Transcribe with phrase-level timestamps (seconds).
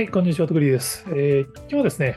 [0.00, 1.04] はい、こんにちは、とくりです。
[1.08, 2.16] えー、今日はですね、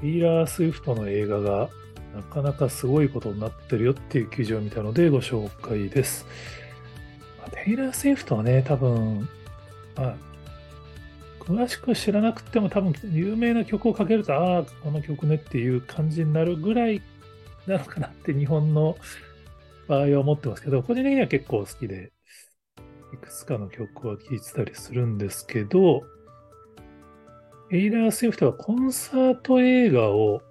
[0.00, 1.68] テイラー・スウィフトの映画が
[2.14, 6.24] なかなかすごいことになってるよっていう記事を見たのでご紹介です。
[7.62, 9.28] テイラー・スウィフトはね、多分、
[9.96, 10.16] まあ、
[11.40, 17.02] 詳しく知らなくても多分有名な曲をかけると、ああ、この曲ねっていう感じになるぐらい
[17.66, 18.96] なのかなって日本の
[19.88, 22.12] 場合は思ってますけど、個人的には結構好きで、
[23.12, 26.02] いくつかの曲は聴いてたりするんですけど、
[27.72, 30.42] エイラー・スウィフトはコンサート映画を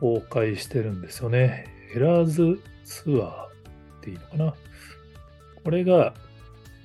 [0.00, 1.66] 公開してるんですよね。
[1.94, 3.48] エラーズツアーっ
[4.00, 4.54] ていいのかな。
[5.62, 6.14] これが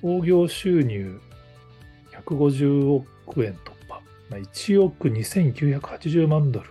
[0.00, 1.18] 興行収入
[2.12, 4.00] 150億円突破。
[4.30, 6.70] 1億2980万ドル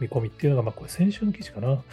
[0.00, 1.84] 見込みっていうのが、まあこれ先週の記事かな。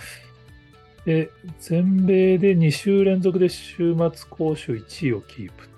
[1.06, 5.70] で、全米で2週連続で週末講習1位をキープ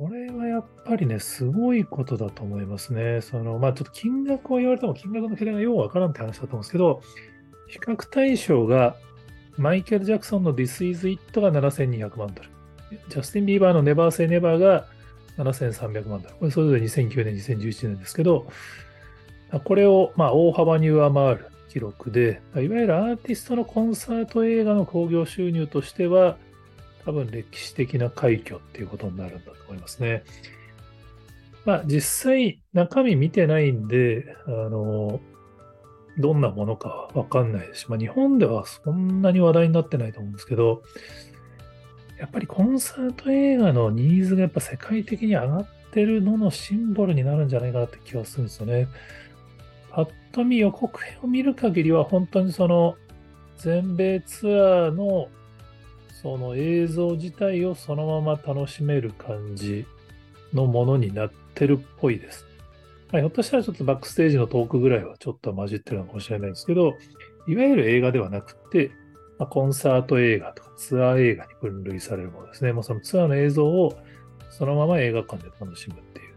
[0.00, 3.20] これはやっぱりね、すごいことだと思いますね。
[3.20, 7.02] その、まあちょっと金額を言われても金額の桁がようわからんって話だと思うんですけど、
[7.66, 8.96] 比較対象が
[9.58, 12.48] マイケル・ジャクソンの This is It が7200万ドル。
[13.10, 14.86] ジャスティン・ビーバーの Never Say Never が
[15.36, 16.34] 7300万ドル。
[16.36, 18.46] これそれぞれ2009年、2011年ですけど、
[19.64, 26.38] これをまあ大幅に上回る記録で、いわゆるアーティストのコンサート映画の興行収入としては、
[27.04, 30.22] 多分歴史的な快挙っていうことになるんだと思いますね。
[31.64, 35.20] まあ実際中身見てないんで、あの、
[36.18, 40.82] どんなものかわかんないですし、まあ日本ではそんなに話題になってないと思うんですけど、
[42.18, 48.88] やっぱりコンサート映画のニーズがやっぱ世界的に上がってるののシンボルになるんじゃないかなって気がするんですよね。
[49.90, 52.96] ぱっと見予告編を見る限りは本当にその
[53.56, 55.28] 全米ツアーの
[56.22, 59.86] その映像自体をそのまま楽しめる感じ
[60.52, 62.44] のものになってるっぽいです。
[63.10, 66.94] まあ、ひょっとしたらちょっとバックステージのトークぐらいはちょっと混じってるのかもしれないですけど、
[67.48, 68.90] いわゆる映画ではなくて、
[69.38, 72.72] まあ、コンサート映画とかツアー映画に分類されるものですね。
[72.72, 73.98] もうそのツアーの映像を
[74.50, 76.30] そのまま映画館で楽しむっていう。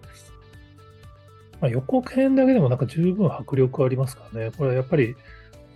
[1.60, 4.52] まあ、予告編だけでもなんか十分迫力ありますからね。
[4.58, 5.16] これはやっぱり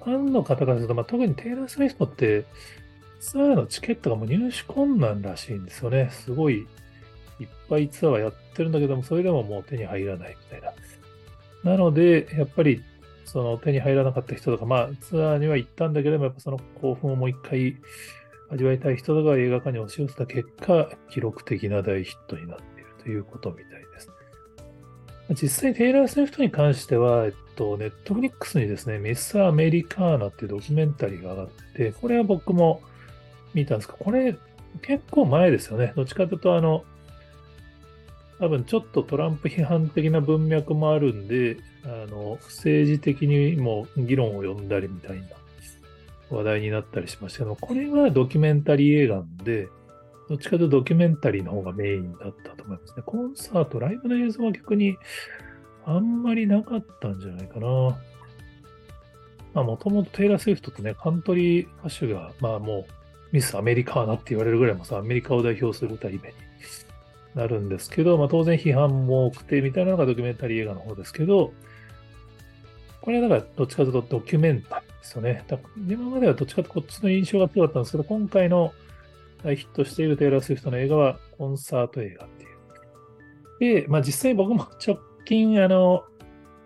[0.04, 2.46] ファンの方からすると、まあ、特にテイラー・スウィフトって
[3.20, 6.10] ツアーのチケットがもう入手困難らしいんですよね。
[6.12, 6.68] すごい
[7.40, 10.74] いっぱいツアーはやってるんだけども、それでももう手に入らないみたい
[11.64, 11.72] な。
[11.72, 12.84] なので、やっぱり
[13.26, 17.76] その手に入らなかった人とか、まあツアーには行ったんだけども、やっぱその興奮をもう一回
[18.50, 24.10] 味わいたい人とか映画館に押し寄せた結果、記録的な大ヒットになっているということみたいです。
[25.42, 32.82] 実際、テイラー・スウィフトに関しては、えっと、ネットフリックスにですね、ミス・アメリカーナっていうドキュメンタリーが上がって、これは僕も
[33.54, 33.96] 見たんですか？
[34.00, 34.36] これ
[34.82, 35.94] 結構前ですよね。
[35.96, 36.84] どっちかというと、あの、
[38.40, 45.28] 多分ちょっとトランプ批判的な文脈もあるんで、あの、政治的にも議論を呼んだりみたいな
[46.30, 49.70] 話題になったりしましたけど、これはドキュメンタリー映画なんで、
[50.30, 53.04] どっちかというとドキュメンタリーの方がメインだったと思いますね。
[53.06, 54.98] コンサート、ライブの映像は逆に
[55.86, 57.98] あんまりなかったんじゃないかな。
[59.54, 62.92] まあ、もともとテイラー・スウィフトってね、カントリー歌手が、まあもう、
[63.32, 66.34] ミス・アメリカーナって言われるぐらいもさ、アメリカを代表する歌姫に
[67.36, 71.54] なるんですけど、まあ、当然批判も多くてみたいなのがドキュメンタリー映画の方ですけど、
[73.02, 75.44] これはだからどっちかというとドキュメンタリーですよね。
[75.48, 75.58] だ
[75.88, 78.74] 今まではどっちかとこっちの印象が強かったんですけど、今回の
[79.44, 83.84] 大ヒットしているテイラー・スウィフトの映画はコンサート映画っていう。
[83.84, 86.04] で、まあ実際僕も直近、あの、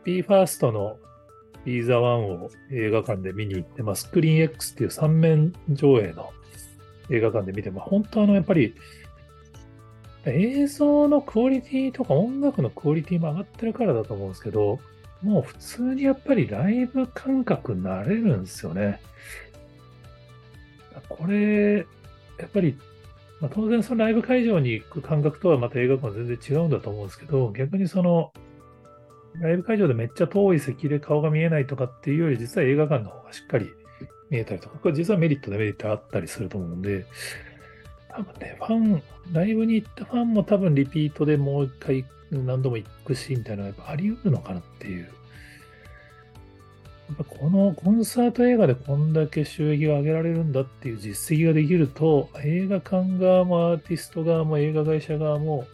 [0.06, 0.98] BE:FIRST の
[1.66, 6.32] ビーザ1を映画館で見に行って、まあ、スクリーン X っていう3面上映の
[7.10, 8.74] 映画館で見ても、本当あの、やっぱり、
[10.26, 14.80] 映像のクオリティとか音楽のクオリティも上がってるからだと思うんですけど、
[15.22, 19.00] もう普通にやっぱりライブ感覚になれるんですよね。
[21.10, 21.86] これ、
[22.40, 22.78] やっぱり、
[23.40, 28.32] まあ、当然そのライブ会場に行く感覚とはまた映画館は全然違うんだと思うんですけど、逆にその、
[29.40, 33.72] ライブ会場でめっちゃ遠い席で顔が見えないとかっていうより、実は映画館の方がしっかり
[34.30, 37.06] 見えたりとか、これ実はメリット、デメリットあったりすると思うんで、
[38.10, 45.10] 多分ね、ファン、ライブに行ったファンも多分リピートでもう一回何度も行くし、みたいなのがやっぱあり得るのかなっていう。
[47.10, 55.68] やっぱこのコンサート映画でこんだけ収益を上げられるんだっていう実績ができると、映画館側もアーティスト側も映画会社側も、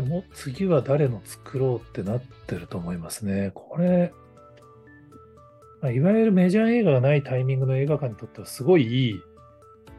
[0.00, 3.50] もう次は誰の作ろうってなってると思いますね。
[3.54, 4.12] これ、
[5.82, 9.20] ま、いわゆるメジャー映画がないタイミングの映画館にとってはすごいいい、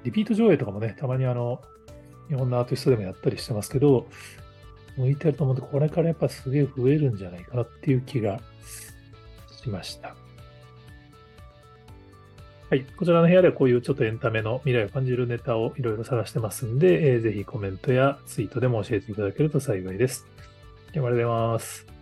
[0.04, 1.62] リピート上映とかもね、たまにあの、
[2.30, 4.07] 日本のアーティストでもやったりしてますけど、
[4.98, 8.40] 向いてると思うんで、これからやっぱすげえ増えるんじゃないかなっていう気が
[9.51, 10.16] しました。
[12.73, 12.85] はい。
[12.97, 20.25] こちらの部屋ではこういうちょっとエンタメの未来を感じるネタをいろいろ探してますんで、えー、ぜひコメントやツイートでも教えていただけると幸いです。
[20.39, 20.41] あ
[20.93, 21.93] りがとうございます。